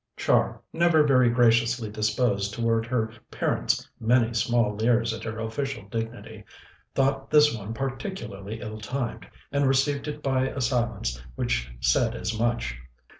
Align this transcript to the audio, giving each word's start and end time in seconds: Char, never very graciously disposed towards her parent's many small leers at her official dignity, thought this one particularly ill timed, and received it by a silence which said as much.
Char, 0.17 0.63
never 0.73 1.05
very 1.05 1.29
graciously 1.29 1.91
disposed 1.91 2.55
towards 2.55 2.87
her 2.87 3.11
parent's 3.29 3.87
many 3.99 4.33
small 4.33 4.75
leers 4.75 5.13
at 5.13 5.23
her 5.23 5.37
official 5.37 5.87
dignity, 5.89 6.43
thought 6.95 7.29
this 7.29 7.55
one 7.55 7.71
particularly 7.75 8.61
ill 8.61 8.79
timed, 8.81 9.27
and 9.51 9.67
received 9.67 10.07
it 10.07 10.23
by 10.23 10.47
a 10.47 10.59
silence 10.59 11.21
which 11.35 11.69
said 11.79 12.15
as 12.15 12.35
much. 12.39 12.79